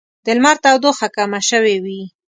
[0.25, 2.01] د لمر تودوخه کمه شوې وي